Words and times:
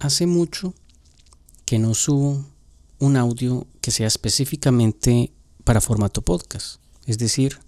hace 0.00 0.26
mucho 0.26 0.74
que 1.64 1.78
no 1.78 1.94
subo 1.94 2.44
un 2.98 3.16
audio 3.16 3.66
que 3.80 3.90
sea 3.90 4.06
específicamente 4.06 5.32
para 5.64 5.80
formato 5.80 6.22
podcast. 6.22 6.80
Es 7.06 7.18
decir, 7.18 7.58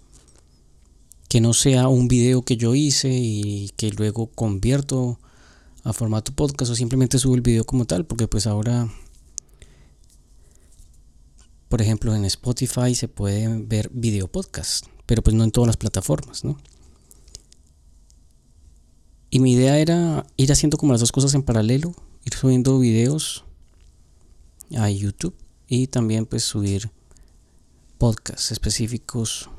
que 1.27 1.41
no 1.41 1.53
sea 1.53 1.87
un 1.87 2.07
video 2.07 2.41
que 2.41 2.57
yo 2.57 2.75
hice 2.75 3.09
y 3.09 3.69
que 3.77 3.91
luego 3.91 4.27
convierto 4.27 5.19
a 5.83 5.93
formato 5.93 6.33
podcast 6.33 6.71
o 6.71 6.75
simplemente 6.75 7.17
subo 7.17 7.35
el 7.35 7.41
video 7.41 7.63
como 7.63 7.85
tal, 7.85 8.05
porque 8.05 8.27
pues 8.27 8.47
ahora, 8.47 8.87
por 11.69 11.81
ejemplo, 11.81 12.13
en 12.13 12.25
Spotify 12.25 12.93
se 12.95 13.07
puede 13.07 13.47
ver 13.63 13.89
video 13.93 14.27
podcast, 14.27 14.87
pero 15.05 15.23
pues 15.23 15.35
no 15.35 15.43
en 15.43 15.51
todas 15.51 15.67
las 15.67 15.77
plataformas, 15.77 16.43
¿no? 16.43 16.57
Y 19.29 19.39
mi 19.39 19.53
idea 19.53 19.79
era 19.79 20.25
ir 20.35 20.51
haciendo 20.51 20.77
como 20.77 20.91
las 20.91 20.99
dos 20.99 21.13
cosas 21.13 21.33
en 21.33 21.43
paralelo, 21.43 21.95
ir 22.25 22.33
subiendo 22.33 22.79
videos 22.79 23.43
a 24.77 24.89
YouTube 24.89 25.35
y 25.67 25.87
también 25.87 26.25
pues 26.25 26.43
subir 26.43 26.91
podcasts 27.97 28.51
específicos 28.51 29.49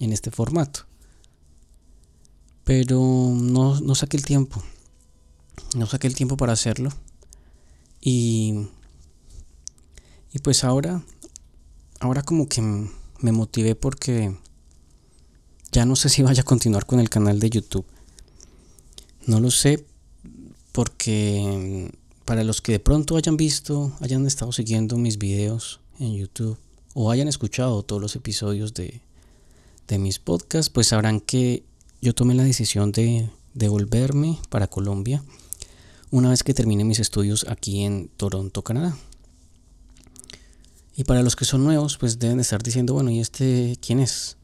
en 0.00 0.12
este 0.12 0.30
formato. 0.30 0.86
Pero 2.64 2.98
no, 3.34 3.80
no 3.80 3.94
saqué 3.94 4.16
el 4.16 4.24
tiempo. 4.24 4.62
No 5.76 5.86
saqué 5.86 6.06
el 6.06 6.14
tiempo 6.14 6.36
para 6.36 6.52
hacerlo. 6.52 6.90
Y, 8.00 8.68
y 10.32 10.38
pues 10.40 10.64
ahora, 10.64 11.02
ahora 12.00 12.22
como 12.22 12.48
que 12.48 12.62
me 12.62 13.32
motivé 13.32 13.74
porque 13.74 14.36
ya 15.72 15.84
no 15.84 15.96
sé 15.96 16.08
si 16.08 16.22
vaya 16.22 16.42
a 16.42 16.44
continuar 16.44 16.86
con 16.86 17.00
el 17.00 17.10
canal 17.10 17.40
de 17.40 17.50
YouTube. 17.50 17.86
No 19.26 19.40
lo 19.40 19.50
sé 19.50 19.86
porque 20.76 21.90
para 22.26 22.44
los 22.44 22.60
que 22.60 22.72
de 22.72 22.80
pronto 22.80 23.16
hayan 23.16 23.38
visto, 23.38 23.96
hayan 24.00 24.26
estado 24.26 24.52
siguiendo 24.52 24.98
mis 24.98 25.16
videos 25.16 25.80
en 25.98 26.14
YouTube 26.14 26.58
o 26.92 27.10
hayan 27.10 27.28
escuchado 27.28 27.82
todos 27.82 28.02
los 28.02 28.14
episodios 28.14 28.74
de, 28.74 29.00
de 29.88 29.98
mis 29.98 30.18
podcasts, 30.18 30.68
pues 30.68 30.88
sabrán 30.88 31.20
que 31.20 31.64
yo 32.02 32.14
tomé 32.14 32.34
la 32.34 32.44
decisión 32.44 32.92
de, 32.92 33.30
de 33.54 33.68
volverme 33.70 34.38
para 34.50 34.66
Colombia 34.66 35.24
una 36.10 36.28
vez 36.28 36.42
que 36.42 36.52
termine 36.52 36.84
mis 36.84 37.00
estudios 37.00 37.46
aquí 37.48 37.82
en 37.82 38.08
Toronto, 38.08 38.60
Canadá. 38.60 38.98
Y 40.94 41.04
para 41.04 41.22
los 41.22 41.36
que 41.36 41.46
son 41.46 41.64
nuevos, 41.64 41.96
pues 41.96 42.18
deben 42.18 42.38
estar 42.38 42.62
diciendo, 42.62 42.92
bueno, 42.92 43.10
¿y 43.10 43.20
este 43.20 43.78
quién 43.80 43.98
es? 43.98 44.36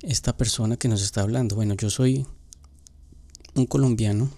Esta 0.00 0.34
persona 0.38 0.78
que 0.78 0.88
nos 0.88 1.02
está 1.02 1.20
hablando. 1.20 1.54
Bueno, 1.54 1.74
yo 1.74 1.90
soy 1.90 2.26
un 3.54 3.66
colombiano 3.66 4.30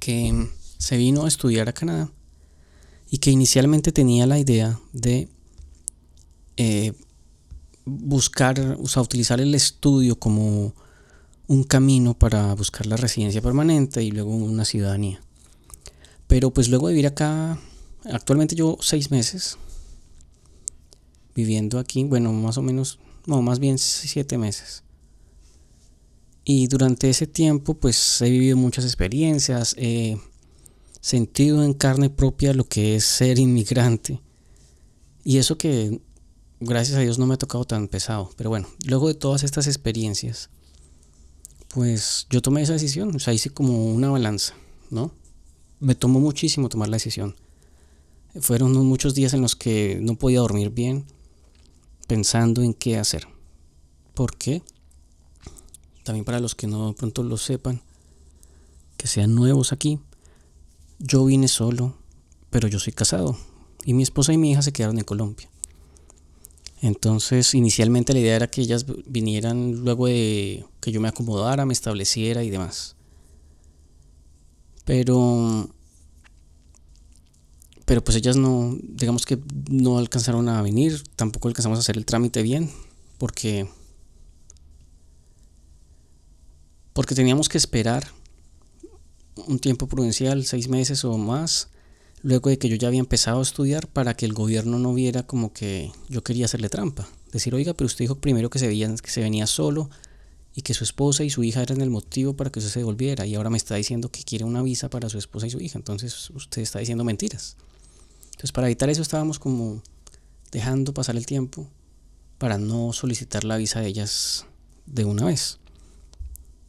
que 0.00 0.48
se 0.78 0.96
vino 0.96 1.24
a 1.24 1.28
estudiar 1.28 1.68
a 1.68 1.72
Canadá 1.72 2.10
y 3.10 3.18
que 3.18 3.30
inicialmente 3.30 3.92
tenía 3.92 4.26
la 4.26 4.38
idea 4.38 4.78
de 4.92 5.28
eh, 6.56 6.92
buscar, 7.84 8.76
o 8.80 8.86
sea, 8.86 9.02
utilizar 9.02 9.40
el 9.40 9.54
estudio 9.54 10.18
como 10.18 10.74
un 11.46 11.64
camino 11.64 12.14
para 12.14 12.54
buscar 12.54 12.86
la 12.86 12.96
residencia 12.96 13.42
permanente 13.42 14.02
y 14.02 14.10
luego 14.10 14.30
una 14.34 14.64
ciudadanía. 14.64 15.20
Pero 16.26 16.52
pues 16.52 16.68
luego 16.68 16.88
de 16.88 16.94
vivir 16.94 17.06
acá, 17.06 17.58
actualmente 18.04 18.54
yo 18.54 18.78
seis 18.80 19.10
meses 19.10 19.58
viviendo 21.34 21.78
aquí, 21.78 22.04
bueno, 22.04 22.32
más 22.32 22.58
o 22.58 22.62
menos, 22.62 22.98
no, 23.26 23.42
más 23.42 23.58
bien 23.58 23.78
siete 23.78 24.38
meses. 24.38 24.82
Y 26.44 26.66
durante 26.66 27.08
ese 27.08 27.26
tiempo 27.26 27.74
pues 27.74 28.20
he 28.20 28.30
vivido 28.30 28.56
muchas 28.56 28.84
experiencias, 28.84 29.74
he 29.78 30.18
sentido 31.00 31.62
en 31.64 31.74
carne 31.74 32.10
propia 32.10 32.52
lo 32.52 32.64
que 32.68 32.96
es 32.96 33.04
ser 33.04 33.38
inmigrante. 33.38 34.20
Y 35.24 35.38
eso 35.38 35.56
que 35.56 36.00
gracias 36.60 36.98
a 36.98 37.00
Dios 37.00 37.18
no 37.18 37.26
me 37.26 37.34
ha 37.34 37.38
tocado 37.38 37.64
tan 37.64 37.88
pesado. 37.88 38.30
Pero 38.36 38.50
bueno, 38.50 38.68
luego 38.86 39.08
de 39.08 39.14
todas 39.14 39.42
estas 39.42 39.66
experiencias, 39.66 40.50
pues 41.68 42.26
yo 42.30 42.42
tomé 42.42 42.62
esa 42.62 42.74
decisión, 42.74 43.14
o 43.14 43.18
sea, 43.18 43.32
hice 43.32 43.50
como 43.50 43.86
una 43.86 44.10
balanza, 44.10 44.54
¿no? 44.90 45.12
Me 45.80 45.94
tomó 45.94 46.20
muchísimo 46.20 46.68
tomar 46.68 46.88
la 46.88 46.96
decisión. 46.96 47.36
Fueron 48.40 48.72
muchos 48.86 49.14
días 49.14 49.32
en 49.34 49.42
los 49.42 49.56
que 49.56 49.98
no 50.00 50.16
podía 50.16 50.40
dormir 50.40 50.70
bien 50.70 51.04
pensando 52.06 52.62
en 52.62 52.74
qué 52.74 52.96
hacer. 52.96 53.26
¿Por 54.14 54.36
qué? 54.36 54.62
También 56.04 56.24
para 56.24 56.38
los 56.38 56.54
que 56.54 56.68
no 56.68 56.92
pronto 56.92 57.22
lo 57.22 57.36
sepan, 57.36 57.82
que 58.96 59.08
sean 59.08 59.34
nuevos 59.34 59.72
aquí, 59.72 59.98
yo 60.98 61.24
vine 61.24 61.48
solo, 61.48 61.94
pero 62.50 62.68
yo 62.68 62.78
soy 62.78 62.92
casado 62.92 63.36
y 63.84 63.94
mi 63.94 64.02
esposa 64.02 64.32
y 64.32 64.38
mi 64.38 64.52
hija 64.52 64.62
se 64.62 64.72
quedaron 64.72 64.98
en 64.98 65.04
Colombia. 65.04 65.50
Entonces, 66.80 67.54
inicialmente 67.54 68.12
la 68.12 68.20
idea 68.20 68.36
era 68.36 68.46
que 68.46 68.60
ellas 68.60 68.84
vinieran 69.06 69.84
luego 69.84 70.06
de 70.06 70.64
que 70.80 70.92
yo 70.92 71.00
me 71.00 71.08
acomodara, 71.08 71.64
me 71.64 71.72
estableciera 71.72 72.44
y 72.44 72.50
demás. 72.50 72.94
Pero 74.84 75.68
pero 77.84 78.02
pues 78.02 78.16
ellas 78.16 78.36
no, 78.36 78.76
digamos 78.82 79.26
que 79.26 79.38
no 79.70 79.98
alcanzaron 79.98 80.48
a 80.48 80.62
venir, 80.62 81.02
tampoco 81.16 81.48
alcanzamos 81.48 81.78
a 81.78 81.80
hacer 81.80 81.96
el 81.96 82.06
trámite 82.06 82.42
bien, 82.42 82.70
porque 83.18 83.68
porque 86.94 87.14
teníamos 87.14 87.50
que 87.50 87.58
esperar 87.58 88.06
un 89.46 89.58
tiempo 89.58 89.88
prudencial, 89.88 90.44
seis 90.46 90.68
meses 90.68 91.04
o 91.04 91.18
más, 91.18 91.68
luego 92.22 92.48
de 92.48 92.58
que 92.58 92.68
yo 92.68 92.76
ya 92.76 92.88
había 92.88 93.00
empezado 93.00 93.40
a 93.40 93.42
estudiar 93.42 93.88
para 93.88 94.14
que 94.14 94.24
el 94.24 94.32
gobierno 94.32 94.78
no 94.78 94.94
viera 94.94 95.24
como 95.24 95.52
que 95.52 95.92
yo 96.08 96.22
quería 96.22 96.46
hacerle 96.46 96.70
trampa. 96.70 97.06
Decir, 97.32 97.54
oiga, 97.54 97.74
pero 97.74 97.86
usted 97.86 98.04
dijo 98.04 98.14
primero 98.14 98.48
que 98.48 98.60
se, 98.60 98.68
veía, 98.68 98.94
que 98.94 99.10
se 99.10 99.20
venía 99.20 99.46
solo 99.46 99.90
y 100.54 100.62
que 100.62 100.72
su 100.72 100.84
esposa 100.84 101.24
y 101.24 101.30
su 101.30 101.42
hija 101.42 101.62
eran 101.62 101.80
el 101.80 101.90
motivo 101.90 102.34
para 102.34 102.50
que 102.50 102.60
usted 102.60 102.70
se 102.70 102.78
devolviera 102.78 103.26
y 103.26 103.34
ahora 103.34 103.50
me 103.50 103.56
está 103.56 103.74
diciendo 103.74 104.08
que 104.08 104.22
quiere 104.22 104.44
una 104.44 104.62
visa 104.62 104.88
para 104.88 105.08
su 105.08 105.18
esposa 105.18 105.48
y 105.48 105.50
su 105.50 105.60
hija, 105.60 105.78
entonces 105.78 106.30
usted 106.30 106.62
está 106.62 106.78
diciendo 106.78 107.02
mentiras. 107.02 107.56
Entonces 108.26 108.52
para 108.52 108.68
evitar 108.68 108.88
eso 108.88 109.02
estábamos 109.02 109.40
como 109.40 109.82
dejando 110.52 110.94
pasar 110.94 111.16
el 111.16 111.26
tiempo 111.26 111.66
para 112.38 112.56
no 112.56 112.92
solicitar 112.92 113.42
la 113.42 113.56
visa 113.56 113.80
de 113.80 113.88
ellas 113.88 114.46
de 114.86 115.04
una 115.04 115.24
vez. 115.24 115.58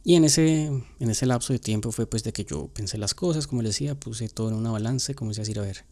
Y 0.08 0.14
en 0.14 0.22
ese, 0.22 0.66
en 0.66 1.10
ese 1.10 1.26
lapso 1.26 1.52
de 1.52 1.58
tiempo 1.58 1.90
fue 1.90 2.06
pues 2.06 2.22
de 2.22 2.32
que 2.32 2.44
yo 2.44 2.68
pensé 2.68 2.96
las 2.96 3.12
cosas, 3.12 3.48
como 3.48 3.62
les 3.62 3.72
decía, 3.72 3.98
puse 3.98 4.28
todo 4.28 4.50
en 4.50 4.54
una 4.54 4.70
balanza 4.70 5.10
y 5.10 5.16
comencé 5.16 5.40
a 5.40 5.42
decir, 5.42 5.58
a 5.58 5.62
ver, 5.62 5.84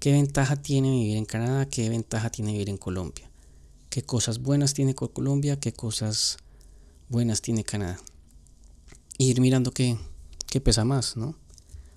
¿qué 0.00 0.12
ventaja 0.12 0.56
tiene 0.56 0.90
vivir 0.90 1.18
en 1.18 1.26
Canadá? 1.26 1.66
¿Qué 1.68 1.90
ventaja 1.90 2.30
tiene 2.30 2.52
vivir 2.52 2.70
en 2.70 2.78
Colombia? 2.78 3.30
¿Qué 3.90 4.00
cosas 4.00 4.38
buenas 4.38 4.72
tiene 4.72 4.94
Colombia? 4.94 5.60
¿Qué 5.60 5.74
cosas 5.74 6.38
buenas 7.10 7.42
tiene 7.42 7.64
Canadá? 7.64 8.00
Y 9.18 9.28
ir 9.28 9.42
mirando 9.42 9.72
qué, 9.72 9.98
qué 10.46 10.62
pesa 10.62 10.86
más, 10.86 11.18
¿no? 11.18 11.36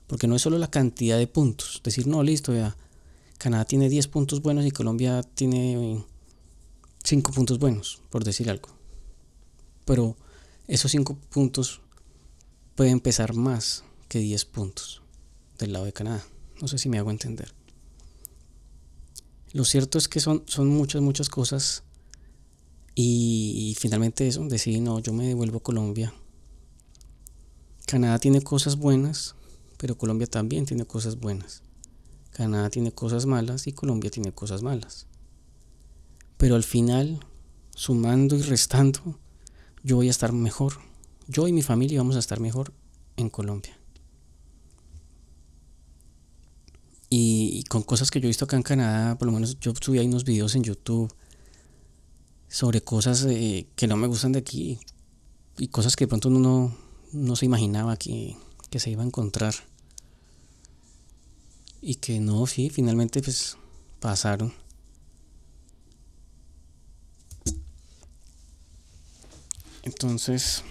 Porque 0.07 0.27
no 0.27 0.35
es 0.35 0.41
solo 0.41 0.57
la 0.57 0.69
cantidad 0.69 1.17
de 1.17 1.27
puntos. 1.27 1.79
Decir, 1.81 2.07
no, 2.07 2.23
listo, 2.23 2.53
ya, 2.53 2.75
Canadá 3.37 3.63
tiene 3.63 3.87
10 3.87 4.09
puntos 4.09 4.41
buenos 4.41 4.65
y 4.65 4.71
Colombia 4.71 5.23
tiene 5.23 6.03
5 7.05 7.31
puntos 7.31 7.57
buenos, 7.57 8.01
por 8.09 8.25
decir 8.25 8.49
algo. 8.49 8.67
Pero 9.85 10.17
esos 10.71 10.91
5 10.91 11.17
puntos 11.29 11.81
pueden 12.75 13.01
pesar 13.01 13.33
más 13.33 13.83
que 14.07 14.19
10 14.19 14.45
puntos 14.45 15.01
del 15.59 15.73
lado 15.73 15.83
de 15.83 15.91
Canadá. 15.91 16.23
No 16.61 16.69
sé 16.69 16.77
si 16.77 16.87
me 16.87 16.97
hago 16.97 17.11
entender. 17.11 17.53
Lo 19.51 19.65
cierto 19.65 19.97
es 19.97 20.07
que 20.07 20.21
son, 20.21 20.43
son 20.47 20.69
muchas, 20.69 21.01
muchas 21.01 21.27
cosas. 21.27 21.83
Y, 22.95 23.75
finalmente 23.79 24.25
eso, 24.27 24.45
decidí, 24.45 24.79
no, 24.79 24.99
yo 24.99 25.11
me 25.11 25.27
devuelvo 25.27 25.57
a 25.57 25.63
Colombia. 25.63 26.13
Canadá 27.85 28.17
tiene 28.19 28.41
cosas 28.41 28.77
buenas, 28.77 29.35
pero 29.77 29.97
Colombia 29.97 30.27
también 30.27 30.65
tiene 30.65 30.85
cosas 30.85 31.19
buenas. 31.19 31.63
Canadá 32.31 32.69
tiene 32.69 32.93
cosas 32.93 33.25
malas 33.25 33.67
y 33.67 33.73
Colombia 33.73 34.09
tiene 34.09 34.31
cosas 34.31 34.61
malas. 34.61 35.05
Pero 36.37 36.55
al 36.55 36.63
final, 36.63 37.19
sumando 37.75 38.37
y 38.37 38.41
restando, 38.41 39.19
yo 39.83 39.95
voy 39.95 40.07
a 40.07 40.11
estar 40.11 40.31
mejor. 40.33 40.73
Yo 41.27 41.47
y 41.47 41.53
mi 41.53 41.61
familia 41.61 41.99
vamos 41.99 42.15
a 42.15 42.19
estar 42.19 42.39
mejor 42.39 42.73
en 43.17 43.29
Colombia. 43.29 43.77
Y, 47.09 47.65
con 47.65 47.83
cosas 47.83 48.09
que 48.09 48.21
yo 48.21 48.27
he 48.27 48.29
visto 48.29 48.45
acá 48.45 48.55
en 48.55 48.63
Canadá, 48.63 49.17
por 49.17 49.25
lo 49.25 49.33
menos 49.33 49.59
yo 49.59 49.73
subí 49.79 49.99
ahí 49.99 50.07
unos 50.07 50.23
videos 50.23 50.55
en 50.55 50.63
YouTube 50.63 51.13
sobre 52.47 52.81
cosas 52.81 53.25
eh, 53.25 53.67
que 53.75 53.87
no 53.87 53.97
me 53.97 54.07
gustan 54.07 54.31
de 54.31 54.39
aquí 54.39 54.79
y 55.57 55.67
cosas 55.67 55.97
que 55.97 56.05
de 56.05 56.07
pronto 56.07 56.29
uno 56.29 56.73
no, 57.11 57.35
se 57.35 57.45
imaginaba 57.45 57.97
que, 57.97 58.37
que 58.69 58.79
se 58.79 58.91
iba 58.91 59.03
a 59.03 59.05
encontrar. 59.05 59.53
Y 61.81 61.95
que 61.95 62.21
no, 62.21 62.47
sí, 62.47 62.69
finalmente 62.69 63.21
pues 63.21 63.57
pasaron. 63.99 64.53
Entonces, 69.83 70.63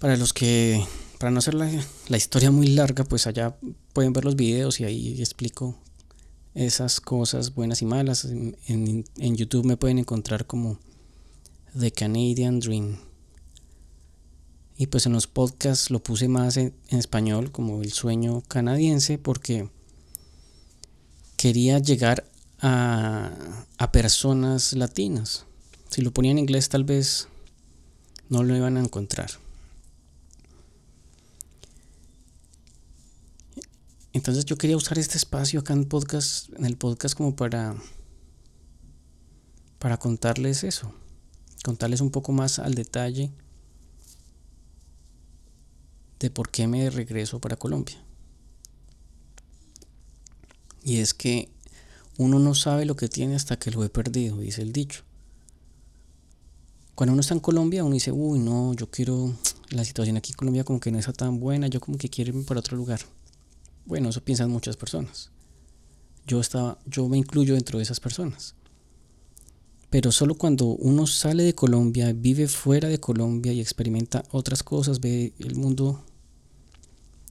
Para 0.00 0.16
los 0.16 0.32
que, 0.32 0.82
para 1.18 1.30
no 1.30 1.40
hacer 1.40 1.52
la, 1.52 1.70
la 2.08 2.16
historia 2.16 2.50
muy 2.50 2.68
larga, 2.68 3.04
pues 3.04 3.26
allá 3.26 3.58
pueden 3.92 4.14
ver 4.14 4.24
los 4.24 4.34
videos 4.34 4.80
y 4.80 4.84
ahí 4.84 5.20
explico 5.20 5.78
esas 6.54 7.02
cosas 7.02 7.54
buenas 7.54 7.82
y 7.82 7.84
malas. 7.84 8.24
En, 8.24 8.56
en, 8.66 9.36
YouTube 9.36 9.66
me 9.66 9.76
pueden 9.76 9.98
encontrar 9.98 10.46
como 10.46 10.78
The 11.78 11.92
Canadian 11.92 12.60
Dream. 12.60 12.96
Y 14.78 14.86
pues 14.86 15.04
en 15.04 15.12
los 15.12 15.26
podcasts 15.26 15.90
lo 15.90 16.02
puse 16.02 16.28
más 16.28 16.56
en, 16.56 16.74
español 16.88 17.52
como 17.52 17.82
el 17.82 17.92
sueño 17.92 18.42
canadiense 18.48 19.18
porque 19.18 19.68
quería 21.36 21.78
llegar 21.78 22.24
a, 22.62 23.66
a 23.76 23.92
personas 23.92 24.72
latinas. 24.72 25.44
Si 25.90 26.02
lo 26.02 26.12
ponía 26.12 26.30
en 26.30 26.38
inglés 26.38 26.68
tal 26.68 26.84
vez 26.84 27.28
no 28.28 28.44
lo 28.44 28.56
iban 28.56 28.76
a 28.76 28.80
encontrar. 28.80 29.30
Entonces 34.12 34.44
yo 34.44 34.56
quería 34.56 34.76
usar 34.76 34.98
este 34.98 35.16
espacio 35.16 35.60
acá 35.60 35.72
en 35.72 35.84
podcast, 35.84 36.48
en 36.56 36.64
el 36.64 36.76
podcast 36.76 37.16
como 37.16 37.34
para 37.34 37.76
para 39.80 39.96
contarles 39.96 40.62
eso, 40.62 40.92
contarles 41.64 42.02
un 42.02 42.10
poco 42.10 42.32
más 42.32 42.58
al 42.58 42.74
detalle 42.74 43.32
de 46.18 46.30
por 46.30 46.50
qué 46.50 46.66
me 46.68 46.90
regreso 46.90 47.40
para 47.40 47.56
Colombia. 47.56 47.96
Y 50.84 50.98
es 50.98 51.14
que 51.14 51.48
uno 52.18 52.38
no 52.38 52.54
sabe 52.54 52.84
lo 52.84 52.94
que 52.94 53.08
tiene 53.08 53.34
hasta 53.34 53.58
que 53.58 53.70
lo 53.70 53.82
he 53.82 53.88
perdido, 53.88 54.36
dice 54.38 54.60
el 54.60 54.72
dicho. 54.72 55.02
Cuando 56.94 57.12
uno 57.12 57.20
está 57.20 57.34
en 57.34 57.40
Colombia, 57.40 57.84
uno 57.84 57.94
dice, 57.94 58.12
uy, 58.12 58.38
no, 58.38 58.74
yo 58.74 58.90
quiero, 58.90 59.34
la 59.70 59.84
situación 59.84 60.16
aquí 60.16 60.32
en 60.32 60.36
Colombia 60.36 60.64
como 60.64 60.80
que 60.80 60.90
no 60.90 60.98
está 60.98 61.12
tan 61.12 61.40
buena, 61.40 61.66
yo 61.68 61.80
como 61.80 61.96
que 61.96 62.08
quiero 62.08 62.30
irme 62.30 62.44
para 62.44 62.60
otro 62.60 62.76
lugar. 62.76 63.00
Bueno, 63.86 64.10
eso 64.10 64.22
piensan 64.22 64.50
muchas 64.50 64.76
personas. 64.76 65.30
Yo, 66.26 66.40
estaba, 66.40 66.78
yo 66.86 67.08
me 67.08 67.16
incluyo 67.16 67.54
dentro 67.54 67.78
de 67.78 67.84
esas 67.84 68.00
personas. 68.00 68.54
Pero 69.90 70.12
solo 70.12 70.36
cuando 70.36 70.66
uno 70.66 71.06
sale 71.06 71.42
de 71.42 71.54
Colombia, 71.54 72.12
vive 72.12 72.46
fuera 72.46 72.88
de 72.88 73.00
Colombia 73.00 73.52
y 73.52 73.60
experimenta 73.60 74.22
otras 74.30 74.62
cosas, 74.62 75.00
ve 75.00 75.32
el 75.38 75.56
mundo 75.56 76.04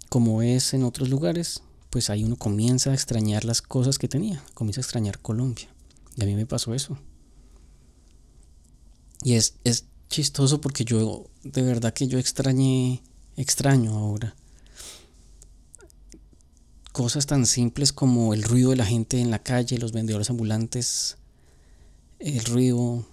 como 0.10 0.42
es 0.42 0.74
en 0.74 0.84
otros 0.84 1.10
lugares, 1.10 1.62
pues 1.90 2.10
ahí 2.10 2.24
uno 2.24 2.36
comienza 2.36 2.92
a 2.92 2.94
extrañar 2.94 3.46
las 3.46 3.62
cosas 3.62 3.98
que 3.98 4.08
tenía, 4.08 4.44
comienza 4.54 4.82
a 4.82 4.84
extrañar 4.84 5.20
Colombia. 5.20 5.70
Y 6.18 6.24
a 6.24 6.26
mí 6.26 6.36
me 6.36 6.46
pasó 6.46 6.74
eso. 6.74 6.98
Y 9.24 9.34
es, 9.34 9.56
es 9.64 9.86
chistoso 10.10 10.62
porque 10.62 10.86
yo, 10.86 11.28
de 11.44 11.62
verdad 11.62 11.94
que 11.94 12.08
yo 12.08 12.20
extrañé, 12.20 13.02
extraño 13.36 13.98
ahora 13.98 14.36
cosas 16.92 17.28
tan 17.28 17.46
simples 17.46 17.94
como 17.94 18.34
el 18.34 18.44
ruido 18.44 18.72
de 18.72 18.76
la 18.76 18.86
gente 18.86 19.22
en 19.22 19.32
la 19.32 19.40
calle, 19.40 19.78
los 19.78 19.94
vendedores 19.94 20.30
ambulantes, 20.30 21.18
el 22.20 22.44
ruido 22.44 23.06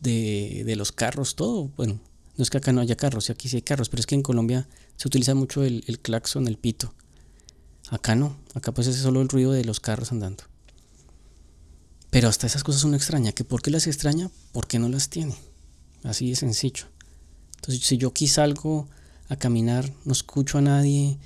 de, 0.00 0.64
de, 0.66 0.74
los 0.74 0.90
carros, 0.90 1.36
todo. 1.36 1.70
Bueno, 1.76 2.00
no 2.36 2.42
es 2.42 2.50
que 2.50 2.58
acá 2.58 2.72
no 2.72 2.80
haya 2.80 2.96
carros, 2.96 3.30
aquí 3.30 3.48
sí 3.48 3.56
hay 3.56 3.62
carros, 3.62 3.88
pero 3.88 4.00
es 4.00 4.06
que 4.06 4.16
en 4.16 4.22
Colombia 4.22 4.66
se 4.96 5.06
utiliza 5.06 5.36
mucho 5.36 5.62
el, 5.62 5.84
el 5.86 6.00
claxon, 6.00 6.48
el 6.48 6.56
pito. 6.56 6.92
Acá 7.90 8.16
no, 8.16 8.36
acá 8.54 8.72
pues 8.72 8.88
es 8.88 8.96
solo 8.96 9.20
el 9.22 9.28
ruido 9.28 9.52
de 9.52 9.64
los 9.64 9.78
carros 9.78 10.10
andando. 10.10 10.44
Pero 12.12 12.28
hasta 12.28 12.46
esas 12.46 12.62
cosas 12.62 12.84
uno 12.84 12.94
extraña. 12.94 13.32
¿Que 13.32 13.42
¿Por 13.42 13.62
qué 13.62 13.70
las 13.70 13.86
extraña? 13.86 14.30
Porque 14.52 14.78
no 14.78 14.90
las 14.90 15.08
tiene. 15.08 15.34
Así 16.02 16.28
de 16.28 16.36
sencillo. 16.36 16.84
Entonces, 17.56 17.82
si 17.86 17.96
yo 17.96 18.08
aquí 18.08 18.28
salgo 18.28 18.86
a 19.30 19.36
caminar, 19.36 19.90
no 20.04 20.12
escucho 20.12 20.58
a 20.58 20.60
nadie, 20.60 21.18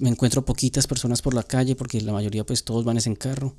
me 0.00 0.10
encuentro 0.10 0.44
poquitas 0.44 0.86
personas 0.86 1.22
por 1.22 1.34
la 1.34 1.42
calle 1.42 1.74
porque 1.74 2.00
la 2.00 2.12
mayoría 2.12 2.46
pues 2.46 2.62
todos 2.62 2.84
van 2.84 2.98
en 3.04 3.16
carro. 3.16 3.56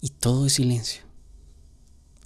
Y 0.00 0.08
todo 0.08 0.46
es 0.46 0.54
silencio. 0.54 1.02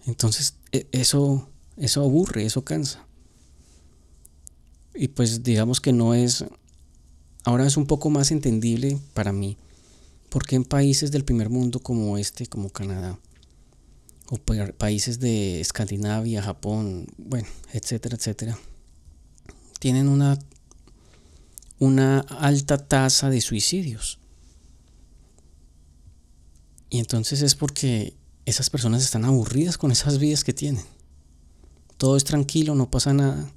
Entonces 0.06 0.55
e, 0.73 0.87
eso, 0.93 1.47
eso 1.77 2.03
aburre, 2.03 2.47
eso 2.47 2.65
cansa. 2.65 3.06
Y 4.94 5.09
pues 5.09 5.43
digamos 5.43 5.83
que 5.83 5.93
no 5.93 6.15
es, 6.15 6.47
ahora 7.44 7.67
es 7.67 7.77
un 7.77 7.87
poco 7.87 8.09
más 8.09 8.31
entendible 8.31 8.99
para 9.12 9.35
mí, 9.35 9.59
porque 10.32 10.56
en 10.56 10.64
países 10.64 11.11
del 11.11 11.26
primer 11.26 11.50
mundo 11.50 11.81
como 11.81 12.17
este, 12.17 12.46
como 12.46 12.70
Canadá, 12.70 13.19
o 14.31 14.38
países 14.79 15.20
de 15.20 15.61
Escandinavia, 15.61 16.40
Japón, 16.40 17.06
bueno, 17.19 17.46
etcétera, 17.75 18.17
etcétera, 18.17 18.58
tienen 19.79 20.08
una 20.08 20.38
una 21.79 22.20
alta 22.20 22.79
tasa 22.79 23.29
de 23.29 23.43
suicidios. 23.43 24.20
Y 26.88 26.99
entonces 26.99 27.43
es 27.43 27.55
porque 27.55 28.14
esas 28.46 28.70
personas 28.70 29.02
están 29.02 29.26
aburridas 29.26 29.76
con 29.76 29.93
esas 29.93 30.19
vidas 30.19 30.44
que 30.44 30.55
tienen. 30.55 30.84
Todo 31.99 32.17
es 32.17 32.25
tranquilo, 32.25 32.75
no 32.75 32.90
pasa 32.90 33.12
nada. 33.12 33.50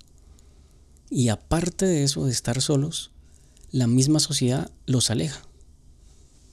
Y 1.09 1.29
aparte 1.29 1.85
de 1.85 2.03
eso, 2.03 2.25
de 2.25 2.31
estar 2.31 2.61
solos, 2.61 3.11
la 3.71 3.87
misma 3.87 4.19
sociedad 4.19 4.71
los 4.87 5.09
aleja. 5.09 5.41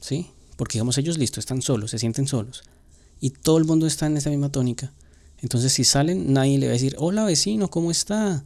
¿Sí? 0.02 0.26
Porque 0.56 0.74
digamos 0.74 0.98
ellos, 0.98 1.16
listo, 1.16 1.40
están 1.40 1.62
solos, 1.62 1.92
se 1.92 1.98
sienten 1.98 2.26
solos. 2.26 2.64
Y 3.20 3.30
todo 3.30 3.56
el 3.56 3.64
mundo 3.64 3.86
está 3.86 4.06
en 4.06 4.16
esa 4.18 4.30
misma 4.30 4.50
tónica. 4.50 4.92
Entonces 5.38 5.72
si 5.72 5.84
salen, 5.84 6.32
nadie 6.32 6.58
le 6.58 6.66
va 6.66 6.72
a 6.72 6.74
decir, 6.74 6.94
hola 6.98 7.24
vecino, 7.24 7.70
¿cómo 7.70 7.90
está? 7.90 8.44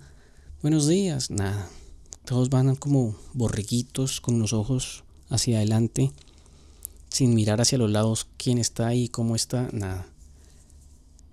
Buenos 0.63 0.87
días. 0.87 1.31
Nada. 1.31 1.69
Todos 2.25 2.51
van 2.51 2.77
como 2.77 3.17
borreguitos 3.33 4.21
con 4.21 4.39
los 4.39 4.53
ojos 4.53 5.05
hacia 5.31 5.59
adelante, 5.59 6.13
sin 7.09 7.35
mirar 7.35 7.61
hacia 7.61 7.79
los 7.79 7.91
lados 7.91 8.29
quién 8.37 8.59
está 8.59 8.89
ahí, 8.89 9.09
cómo 9.09 9.35
está, 9.35 9.69
nada. 9.73 10.07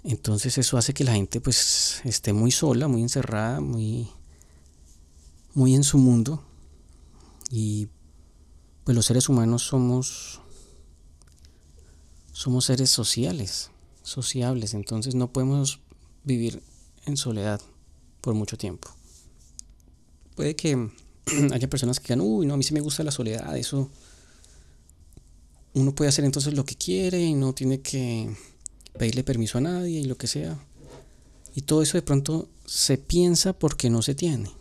Entonces 0.04 0.58
eso 0.58 0.78
hace 0.78 0.94
que 0.94 1.04
la 1.04 1.14
gente 1.14 1.42
pues 1.42 2.02
esté 2.04 2.34
muy 2.34 2.52
sola, 2.52 2.88
muy 2.88 3.02
encerrada, 3.02 3.60
muy, 3.62 4.10
muy 5.54 5.76
en 5.76 5.84
su 5.84 5.98
mundo. 5.98 6.44
Y 7.50 7.88
pues 8.84 8.96
los 8.96 9.06
seres 9.06 9.30
humanos 9.30 9.64
somos, 9.64 10.42
somos 12.32 12.66
seres 12.66 12.90
sociales, 12.90 13.72
sociables, 14.02 14.74
entonces 14.74 15.16
no 15.16 15.32
podemos 15.32 15.80
vivir 16.24 16.62
en 17.06 17.18
soledad 17.18 17.62
por 18.22 18.34
mucho 18.34 18.58
tiempo 18.58 18.90
puede 20.36 20.56
que 20.56 20.90
haya 21.52 21.70
personas 21.70 22.00
que 22.00 22.14
digan, 22.14 22.22
uy, 22.22 22.46
no, 22.46 22.54
a 22.54 22.58
mí 22.58 22.64
sí 22.64 22.74
me 22.74 22.82
gusta 22.82 23.04
la 23.04 23.12
soledad, 23.12 23.56
eso 23.58 23.90
uno 25.74 25.96
puede 25.96 26.10
hacer 26.10 26.26
entonces 26.26 26.54
lo 26.54 26.66
que 26.66 26.76
quiere 26.76 27.22
y 27.22 27.34
no 27.34 27.54
tiene 27.54 27.82
que 27.82 28.30
pedirle 28.98 29.24
permiso 29.24 29.58
a 29.58 29.62
nadie 29.62 30.02
y 30.02 30.06
lo 30.06 30.18
que 30.18 30.28
sea. 30.28 30.56
Y 31.56 31.62
todo 31.62 31.82
eso 31.82 31.98
de 31.98 32.04
pronto 32.04 32.48
se 32.66 33.00
piensa 33.00 33.54
porque 33.54 33.90
no 33.90 34.04
se 34.04 34.14
tiene. 34.14 34.52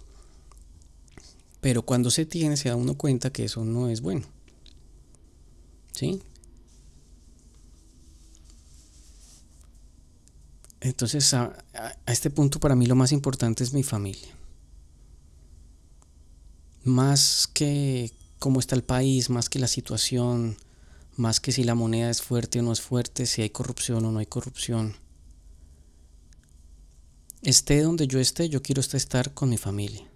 Pero 1.62 1.81
cuando 1.81 2.11
se 2.11 2.26
tiene 2.26 2.59
se 2.59 2.69
da 2.69 2.76
uno 2.76 2.99
cuenta 2.99 3.33
que 3.33 3.45
eso 3.45 3.64
no 3.64 3.88
es 3.88 4.02
bueno. 4.02 4.26
¿Sí? 5.92 6.21
Entonces 10.83 11.33
a, 11.33 11.57
a 11.73 12.12
este 12.12 12.28
punto 12.28 12.61
para 12.61 12.76
mí 12.76 12.85
lo 12.85 12.97
más 12.97 13.12
importante 13.12 13.64
es 13.64 13.73
mi 13.73 13.83
familia 13.83 14.28
más 16.85 17.49
que 17.52 18.12
cómo 18.38 18.61
está 18.61 18.75
el 18.75 18.83
país, 18.83 19.31
más 19.31 19.49
que 19.49 19.59
la 19.59 19.69
situación, 19.69 20.57
más 21.16 21.40
que 21.40 21.52
si 21.52 21.64
la 21.64 21.75
moneda 21.75 22.11
es 22.11 22.23
fuerte 22.23 22.61
o 22.61 22.62
no 22.62 22.73
es 22.73 22.81
fuerte, 22.81 23.26
si 23.26 23.42
hay 23.42 23.50
corrupción 23.50 24.04
o 24.04 24.12
no 24.12 24.19
hay 24.19 24.26
corrupción. 24.26 24.97
Esté 27.42 27.83
donde 27.83 28.07
yo 28.07 28.19
esté, 28.19 28.49
yo 28.49 28.62
quiero 28.62 28.81
estar 28.81 29.35
con 29.35 29.49
mi 29.49 29.59
familia 29.59 30.12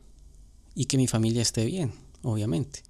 y 0.76 0.84
que 0.84 0.98
mi 0.98 1.08
familia 1.08 1.42
esté 1.42 1.64
bien, 1.64 1.92
obviamente. 2.22 2.82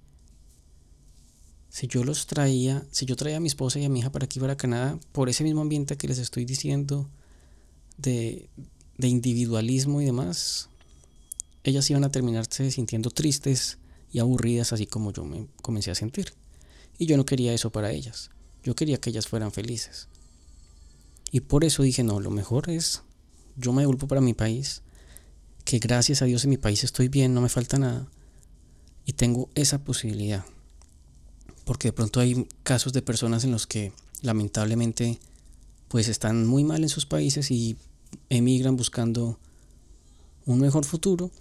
Si 1.69 1.87
yo 1.87 2.03
los 2.03 2.27
traía, 2.27 2.85
si 2.91 3.05
yo 3.05 3.15
traía 3.15 3.37
a 3.37 3.39
mi 3.39 3.47
esposa 3.47 3.79
y 3.79 3.85
a 3.85 3.89
mi 3.89 3.99
hija 3.99 4.11
para 4.11 4.25
aquí, 4.25 4.39
para 4.39 4.57
Canadá, 4.57 4.99
por 5.13 5.29
ese 5.29 5.43
mismo 5.43 5.61
ambiente 5.61 5.95
que 5.95 6.07
les 6.07 6.17
estoy 6.17 6.43
diciendo 6.43 7.09
de, 7.97 8.49
de 8.97 9.07
individualismo 9.07 10.01
y 10.01 10.05
demás, 10.05 10.69
ellas 11.63 11.89
iban 11.89 12.03
a 12.03 12.11
terminarse 12.11 12.69
sintiendo 12.71 13.09
tristes 13.09 13.77
y 14.11 14.19
aburridas 14.19 14.73
así 14.73 14.85
como 14.85 15.13
yo 15.13 15.23
me 15.23 15.47
comencé 15.61 15.89
a 15.89 15.95
sentir. 15.95 16.33
Y 16.97 17.05
yo 17.05 17.15
no 17.15 17.25
quería 17.25 17.53
eso 17.53 17.71
para 17.71 17.91
ellas. 17.91 18.31
Yo 18.63 18.75
quería 18.75 18.99
que 18.99 19.11
ellas 19.11 19.27
fueran 19.27 19.53
felices. 19.53 20.09
Y 21.31 21.39
por 21.41 21.63
eso 21.63 21.83
dije, 21.83 22.03
no, 22.03 22.19
lo 22.19 22.31
mejor 22.31 22.69
es, 22.69 23.03
yo 23.55 23.71
me 23.71 23.83
devuelvo 23.83 24.07
para 24.07 24.19
mi 24.19 24.33
país, 24.33 24.81
que 25.67 25.79
gracias 25.79 26.21
a 26.21 26.25
Dios 26.25 26.45
en 26.45 26.51
mi 26.51 26.57
país 26.57 26.85
estoy 26.85 27.09
bien, 27.09 27.33
no 27.33 27.41
me 27.41 27.49
falta 27.49 27.77
nada. 27.77 28.07
Y 29.05 29.13
tengo 29.13 29.49
esa 29.53 29.83
posibilidad. 29.83 30.45
Porque 31.65 31.89
de 31.89 31.91
pronto 31.91 32.21
hay 32.21 32.47
casos 32.63 32.93
de 32.93 33.01
personas 33.01 33.43
en 33.43 33.51
los 33.51 33.67
que 33.67 33.91
lamentablemente 34.21 35.19
pues 35.89 36.07
están 36.07 36.47
muy 36.47 36.63
mal 36.63 36.83
en 36.83 36.89
sus 36.89 37.05
países 37.05 37.51
y 37.51 37.75
emigran 38.29 38.77
buscando 38.77 39.39
un 40.45 40.61
mejor 40.61 40.85
futuro 40.85 41.31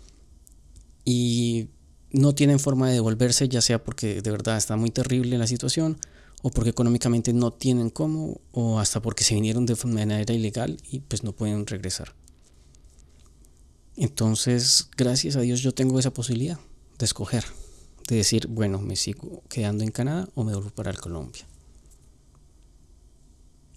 y 1.05 1.69
no 2.11 2.35
tienen 2.35 2.59
forma 2.59 2.89
de 2.89 2.95
devolverse, 2.95 3.49
ya 3.49 3.61
sea 3.61 3.85
porque 3.85 4.23
de 4.23 4.31
verdad 4.33 4.57
está 4.57 4.77
muy 4.77 4.91
terrible 4.91 5.39
la 5.39 5.47
situación 5.47 5.99
o 6.43 6.51
porque 6.51 6.71
económicamente 6.71 7.33
no 7.33 7.53
tienen 7.53 7.91
cómo 7.91 8.41
o 8.51 8.81
hasta 8.81 9.01
porque 9.01 9.23
se 9.23 9.37
vinieron 9.37 9.67
de 9.67 9.77
manera 9.85 10.35
ilegal 10.35 10.79
y 10.91 10.99
pues 10.99 11.23
no 11.23 11.31
pueden 11.31 11.65
regresar. 11.65 12.13
Entonces, 13.97 14.89
gracias 14.97 15.37
a 15.37 15.41
Dios 15.41 15.61
yo 15.61 15.73
tengo 15.73 15.99
esa 15.99 16.13
posibilidad 16.13 16.59
de 16.99 17.05
escoger, 17.05 17.45
de 18.09 18.17
decir, 18.17 18.47
bueno, 18.47 18.79
me 18.79 18.95
sigo 18.95 19.43
quedando 19.49 19.85
en 19.85 19.91
Canadá 19.91 20.29
o 20.35 20.45
me 20.45 20.53
vuelvo 20.53 20.71
para 20.71 20.93
Colombia. 20.93 21.47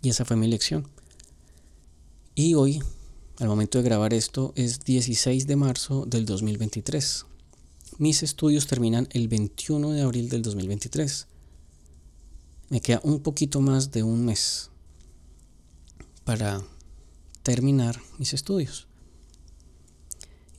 Y 0.01 0.09
esa 0.09 0.25
fue 0.25 0.35
mi 0.35 0.45
elección. 0.45 0.87
Y 2.35 2.53
hoy, 2.53 2.81
al 3.39 3.47
momento 3.47 3.77
de 3.77 3.85
grabar 3.85 4.13
esto, 4.13 4.53
es 4.55 4.79
16 4.81 5.47
de 5.47 5.55
marzo 5.55 6.05
del 6.05 6.25
2023. 6.25 7.25
Mis 7.97 8.23
estudios 8.23 8.67
terminan 8.67 9.07
el 9.11 9.29
21 9.29 9.91
de 9.91 10.01
abril 10.01 10.29
del 10.29 10.41
2023. 10.41 11.27
Me 12.69 12.81
queda 12.81 12.99
un 13.03 13.21
poquito 13.21 13.61
más 13.61 13.91
de 13.91 14.03
un 14.03 14.25
mes 14.25 14.69
para 16.23 16.61
terminar 17.43 17.99
mis 18.17 18.33
estudios. 18.33 18.88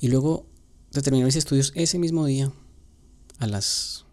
Y 0.01 0.09
luego 0.09 0.47
de 0.93 1.03
terminar 1.03 1.27
mis 1.27 1.37
estudios 1.37 1.73
ese 1.75 1.99
mismo 1.99 2.25
día, 2.27 2.53
a 3.39 3.47
las 3.47 4.07